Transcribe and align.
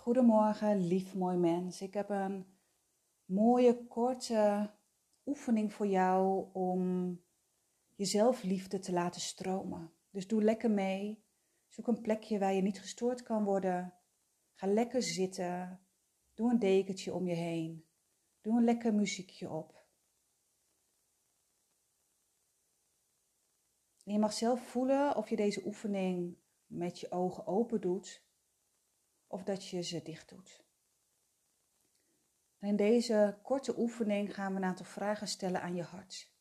Goedemorgen, 0.00 0.86
lief 0.86 1.14
mooi 1.14 1.36
mens. 1.36 1.80
Ik 1.80 1.94
heb 1.94 2.10
een 2.10 2.46
mooie 3.24 3.86
korte 3.86 4.70
oefening 5.24 5.72
voor 5.72 5.86
jou 5.86 6.48
om 6.52 7.20
je 7.94 8.04
zelfliefde 8.04 8.78
te 8.78 8.92
laten 8.92 9.20
stromen. 9.20 9.92
Dus 10.10 10.26
doe 10.26 10.42
lekker 10.42 10.70
mee. 10.70 11.24
Zoek 11.68 11.86
een 11.86 12.00
plekje 12.00 12.38
waar 12.38 12.52
je 12.52 12.62
niet 12.62 12.80
gestoord 12.80 13.22
kan 13.22 13.44
worden. 13.44 13.94
Ga 14.52 14.66
lekker 14.66 15.02
zitten. 15.02 15.80
Doe 16.34 16.50
een 16.50 16.58
dekentje 16.58 17.14
om 17.14 17.26
je 17.26 17.34
heen. 17.34 17.86
Doe 18.40 18.56
een 18.56 18.64
lekker 18.64 18.94
muziekje 18.94 19.50
op. 19.50 19.86
Je 24.02 24.18
mag 24.18 24.32
zelf 24.32 24.60
voelen 24.60 25.16
of 25.16 25.28
je 25.28 25.36
deze 25.36 25.66
oefening 25.66 26.36
met 26.66 27.00
je 27.00 27.10
ogen 27.10 27.46
open 27.46 27.80
doet 27.80 28.28
of 29.30 29.42
dat 29.42 29.66
je 29.66 29.82
ze 29.82 30.02
dicht 30.02 30.28
doet. 30.28 30.64
in 32.58 32.76
deze 32.76 33.38
korte 33.42 33.78
oefening 33.78 34.34
gaan 34.34 34.52
we 34.52 34.58
een 34.58 34.64
aantal 34.64 34.86
vragen 34.86 35.28
stellen 35.28 35.62
aan 35.62 35.74
je 35.74 35.82
hart. 35.82 36.32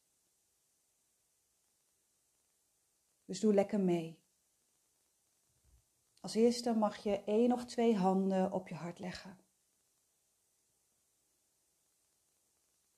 Dus 3.25 3.39
doe 3.39 3.53
lekker 3.53 3.79
mee. 3.79 4.23
Als 6.19 6.35
eerste 6.35 6.73
mag 6.73 6.97
je 6.97 7.23
één 7.23 7.51
of 7.51 7.65
twee 7.65 7.95
handen 7.95 8.51
op 8.51 8.67
je 8.67 8.75
hart 8.75 8.99
leggen. 8.99 9.39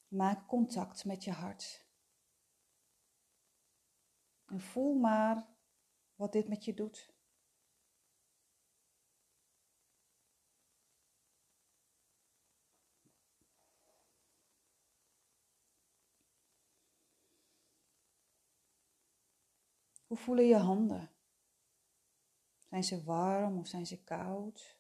Maak 0.08 0.48
contact 0.48 1.05
met 1.05 1.23
je 1.23 1.32
hart. 1.32 1.85
En 4.46 4.62
voel 4.62 4.94
maar 4.94 5.48
wat 6.16 6.32
dit 6.32 6.48
met 6.48 6.66
je 6.66 6.73
doet. 6.73 7.10
Hoe 20.12 20.20
voelen 20.20 20.45
je 20.45 20.55
handen? 20.55 21.12
Zijn 22.59 22.84
ze 22.84 23.04
warm 23.04 23.57
of 23.57 23.67
zijn 23.67 23.85
ze 23.85 24.04
koud? 24.04 24.79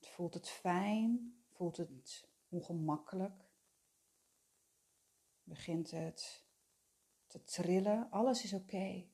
Voelt 0.00 0.34
het 0.34 0.48
fijn? 0.48 1.42
Voelt 1.48 1.76
het 1.76 2.28
ongemakkelijk? 2.48 3.44
Begint 5.42 5.90
het 5.90 6.44
te 7.26 7.44
trillen? 7.44 8.10
Alles 8.10 8.44
is 8.44 8.52
oké. 8.52 9.08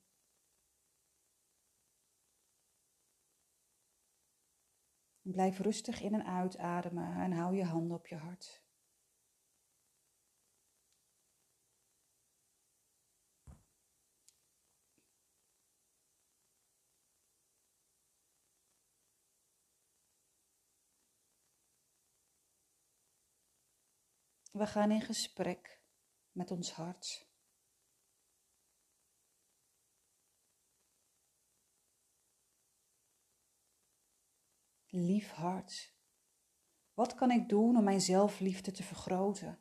Blijf 5.23 5.59
rustig 5.59 6.01
in 6.01 6.15
en 6.15 6.25
uitademen 6.25 7.17
en 7.17 7.33
hou 7.33 7.57
je 7.57 7.65
handen 7.65 7.97
op 7.97 8.07
je 8.07 8.17
hart. 8.17 8.68
We 24.51 24.67
gaan 24.67 24.91
in 24.91 25.01
gesprek 25.01 25.83
met 26.33 26.51
ons 26.51 26.73
hart. 26.73 27.27
Lief 34.91 35.31
hart, 35.31 35.97
wat 36.95 37.15
kan 37.15 37.31
ik 37.31 37.49
doen 37.49 37.77
om 37.77 37.85
mijn 37.85 38.01
zelfliefde 38.01 38.71
te 38.71 38.83
vergroten? 38.83 39.59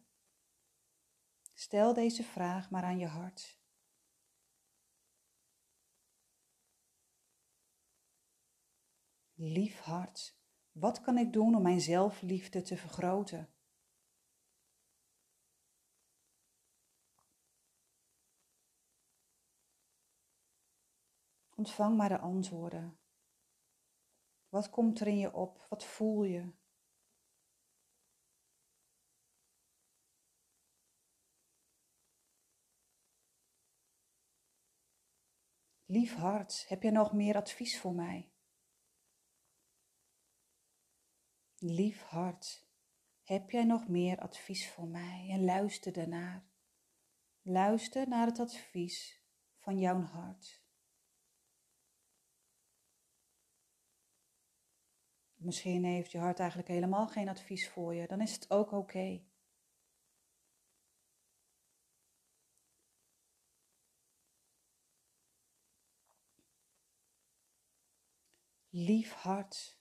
Stel 1.54 1.94
deze 1.94 2.24
vraag 2.24 2.70
maar 2.70 2.84
aan 2.84 2.98
je 2.98 3.08
hart. 3.08 3.60
Lief 9.34 9.80
hart, 9.80 10.40
wat 10.72 11.02
kan 11.02 11.18
ik 11.18 11.34
doen 11.34 11.56
om 11.56 11.62
mijn 11.62 11.82
zelfliefde 11.82 12.62
te 12.62 12.78
vergroten? 12.78 13.57
Ontvang 21.58 21.98
maar 21.98 22.10
de 22.10 22.20
antwoorden. 22.20 23.00
Wat 24.50 24.70
komt 24.70 25.00
er 25.00 25.08
in 25.08 25.18
je 25.18 25.34
op? 25.34 25.66
Wat 25.70 25.86
voel 25.86 26.24
je? 26.24 26.54
Lief 35.86 36.16
hart, 36.16 36.68
heb 36.68 36.82
je 36.84 36.92
nog 36.92 37.14
meer 37.14 37.36
advies 37.36 37.80
voor 37.80 37.94
mij? 37.94 38.32
Lief 41.58 42.02
hart, 42.02 42.68
heb 43.24 43.50
jij 43.50 43.64
nog 43.64 43.88
meer 43.88 44.20
advies 44.20 44.70
voor 44.72 44.88
mij? 44.88 45.28
En 45.30 45.46
luister 45.46 45.94
daarnaar. 45.94 46.50
Luister 47.42 48.08
naar 48.08 48.26
het 48.26 48.40
advies 48.40 49.24
van 49.58 49.80
jouw 49.80 50.02
hart. 50.02 50.67
Misschien 55.38 55.84
heeft 55.84 56.12
je 56.12 56.18
hart 56.18 56.40
eigenlijk 56.40 56.70
helemaal 56.70 57.08
geen 57.08 57.30
advies 57.30 57.70
voor 57.70 57.96
je. 57.96 58.08
Dan 58.08 58.22
is 58.22 58.34
het 58.34 58.50
ook 58.52 58.72
oké. 58.72 59.22
Lief 68.70 69.14
hart. 69.14 69.80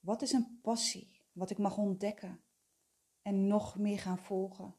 Wat 0.00 0.22
is 0.22 0.32
een 0.32 0.60
passie 0.62 1.22
wat 1.32 1.50
ik 1.50 1.58
mag 1.58 1.76
ontdekken 1.76 2.44
en 3.22 3.46
nog 3.46 3.78
meer 3.78 3.98
gaan 3.98 4.18
volgen? 4.18 4.76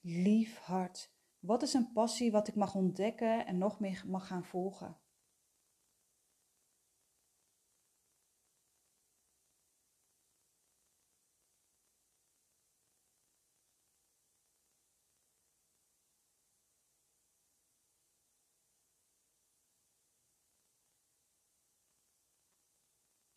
Lief 0.00 0.58
hart. 0.58 1.12
Wat 1.40 1.62
is 1.62 1.74
een 1.74 1.92
passie 1.92 2.30
wat 2.30 2.48
ik 2.48 2.54
mag 2.54 2.74
ontdekken 2.74 3.46
en 3.46 3.58
nog 3.58 3.80
meer 3.80 4.02
mag 4.06 4.26
gaan 4.26 4.44
volgen? 4.44 4.98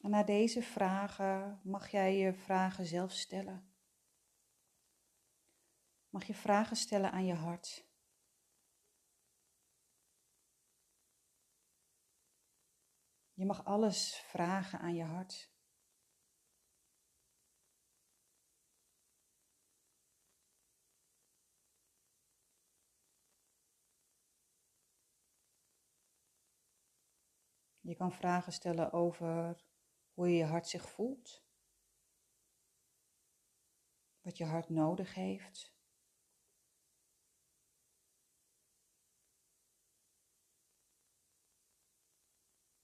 En 0.02 0.10
na 0.10 0.24
deze 0.24 0.62
vragen 0.62 1.60
mag 1.64 1.90
jij 1.90 2.18
je 2.18 2.34
vragen 2.34 2.86
zelf 2.86 3.12
stellen. 3.12 3.74
Mag 6.10 6.26
je 6.26 6.34
vragen 6.34 6.76
stellen 6.76 7.12
aan 7.12 7.26
je 7.26 7.34
hart. 7.34 7.93
Je 13.34 13.46
mag 13.46 13.66
alles 13.66 14.16
vragen 14.16 14.80
aan 14.80 14.96
je 14.96 15.04
hart. 15.04 15.52
Je 27.80 27.96
kan 27.96 28.12
vragen 28.12 28.54
stellen 28.54 28.92
over 28.92 29.64
hoe 30.14 30.30
je 30.30 30.36
je 30.36 30.46
hart 30.46 30.68
zich 30.68 30.90
voelt, 30.90 31.44
wat 34.22 34.38
je 34.38 34.46
hart 34.46 34.70
nodig 34.70 35.14
heeft. 35.14 35.73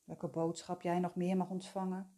Welke 0.09 0.27
boodschap 0.27 0.81
jij 0.81 0.99
nog 0.99 1.15
meer 1.15 1.37
mag 1.37 1.49
ontvangen. 1.49 2.13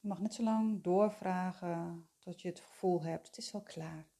Je 0.00 0.08
mag 0.08 0.20
net 0.20 0.34
zo 0.34 0.42
lang 0.42 0.82
doorvragen 0.82 2.08
tot 2.18 2.40
je 2.40 2.48
het 2.48 2.60
gevoel 2.60 3.02
hebt, 3.02 3.26
het 3.26 3.38
is 3.38 3.52
wel 3.52 3.62
klaar. 3.62 4.17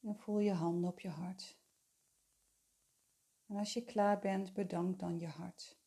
En 0.00 0.16
voel 0.16 0.38
je 0.38 0.52
handen 0.52 0.90
op 0.90 1.00
je 1.00 1.08
hart. 1.08 1.58
En 3.46 3.56
als 3.56 3.72
je 3.72 3.84
klaar 3.84 4.18
bent, 4.18 4.52
bedank 4.52 4.98
dan 4.98 5.18
je 5.18 5.26
hart 5.26 5.80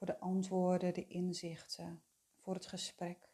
voor 0.00 0.08
de 0.08 0.20
antwoorden, 0.20 0.94
de 0.94 1.06
inzichten, 1.06 2.02
voor 2.36 2.54
het 2.54 2.66
gesprek. 2.66 3.28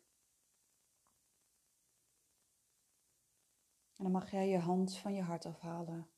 En 3.96 4.04
dan 4.04 4.10
mag 4.10 4.30
jij 4.30 4.48
je 4.48 4.58
hand 4.58 4.96
van 4.96 5.14
je 5.14 5.22
hart 5.22 5.46
afhalen. 5.46 6.10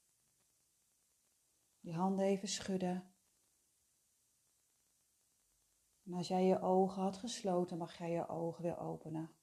Je 1.81 1.93
handen 1.93 2.25
even 2.25 2.49
schudden. 2.49 3.15
En 6.05 6.13
als 6.13 6.29
jij 6.29 6.45
je 6.45 6.61
ogen 6.61 7.03
had 7.03 7.17
gesloten, 7.17 7.79
mag 7.79 7.99
jij 7.99 8.11
je 8.11 8.29
ogen 8.29 8.63
weer 8.63 8.79
openen. 8.79 9.38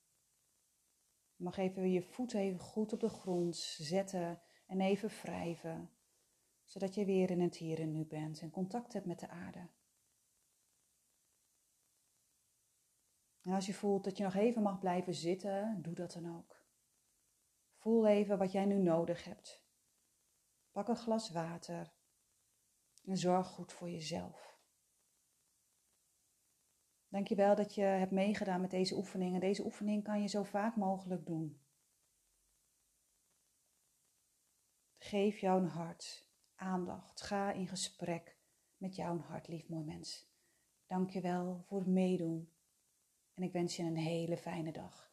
Mag 1.35 1.57
even 1.57 1.91
je 1.91 2.01
voeten 2.01 2.39
even 2.39 2.59
goed 2.59 2.93
op 2.93 2.99
de 2.99 3.09
grond 3.09 3.55
zetten 3.77 4.41
en 4.65 4.81
even 4.81 5.09
wrijven, 5.09 5.89
zodat 6.63 6.95
je 6.95 7.05
weer 7.05 7.29
in 7.29 7.41
het 7.41 7.57
hier 7.57 7.79
en 7.79 7.91
nu 7.91 8.05
bent 8.05 8.39
en 8.39 8.51
contact 8.51 8.93
hebt 8.93 9.05
met 9.05 9.19
de 9.19 9.27
aarde. 9.27 9.69
En 13.41 13.53
als 13.53 13.65
je 13.65 13.73
voelt 13.73 14.03
dat 14.03 14.17
je 14.17 14.23
nog 14.23 14.35
even 14.35 14.61
mag 14.61 14.79
blijven 14.79 15.13
zitten, 15.13 15.81
doe 15.81 15.93
dat 15.93 16.11
dan 16.11 16.37
ook. 16.37 16.63
Voel 17.75 18.07
even 18.07 18.37
wat 18.37 18.51
jij 18.51 18.65
nu 18.65 18.77
nodig 18.77 19.23
hebt. 19.23 19.63
Pak 20.71 20.87
een 20.87 20.95
glas 20.95 21.31
water 21.31 21.93
en 23.03 23.17
zorg 23.17 23.47
goed 23.47 23.73
voor 23.73 23.89
jezelf. 23.89 24.54
Dankjewel 27.15 27.55
dat 27.55 27.75
je 27.75 27.81
hebt 27.81 28.11
meegedaan 28.11 28.61
met 28.61 28.71
deze 28.71 28.95
oefening. 28.95 29.33
En 29.33 29.39
deze 29.39 29.65
oefening 29.65 30.03
kan 30.03 30.21
je 30.21 30.27
zo 30.27 30.43
vaak 30.43 30.75
mogelijk 30.75 31.25
doen. 31.25 31.59
Geef 34.97 35.37
jouw 35.37 35.65
hart 35.65 36.29
aandacht. 36.55 37.21
Ga 37.21 37.51
in 37.51 37.67
gesprek 37.67 38.37
met 38.77 38.95
jouw 38.95 39.17
hart, 39.17 39.47
lief 39.47 39.69
mooi 39.69 39.83
mens. 39.83 40.29
Dankjewel 40.87 41.63
voor 41.67 41.79
het 41.79 41.87
meedoen. 41.87 42.53
En 43.33 43.43
ik 43.43 43.51
wens 43.51 43.75
je 43.75 43.83
een 43.83 43.97
hele 43.97 44.37
fijne 44.37 44.71
dag. 44.71 45.04